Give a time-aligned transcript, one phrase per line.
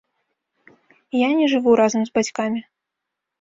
[1.17, 2.65] Я не жыву разам з бацькамі.